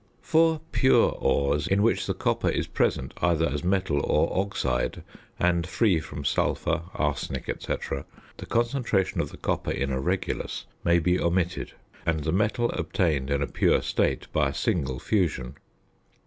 For 0.23 0.61
pure 0.71 1.11
ores 1.19 1.67
in 1.67 1.83
which 1.83 2.07
the 2.07 2.15
copper 2.15 2.49
is 2.49 2.65
present, 2.65 3.13
either 3.21 3.47
as 3.47 3.63
metal 3.63 4.01
or 4.03 4.35
oxide, 4.35 5.03
and 5.39 5.67
free 5.67 5.99
from 5.99 6.25
sulphur, 6.25 6.81
arsenic, 6.95 7.45
&c., 7.59 7.75
the 8.37 8.47
concentration 8.47 9.21
of 9.21 9.29
the 9.29 9.37
copper 9.37 9.69
in 9.69 9.91
a 9.91 9.99
regulus 9.99 10.65
may 10.83 10.97
be 10.97 11.19
omitted, 11.19 11.73
and 12.03 12.21
the 12.23 12.31
metal 12.31 12.71
obtained 12.71 13.29
in 13.29 13.43
a 13.43 13.47
pure 13.47 13.83
state 13.83 14.25
by 14.33 14.49
a 14.49 14.53
single 14.55 14.97
fusion. 14.97 15.55